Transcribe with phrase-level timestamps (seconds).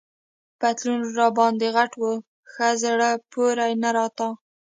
[0.59, 2.13] پتلون راباندي غټ وو،
[2.51, 4.27] ښه زړه پورې نه راته.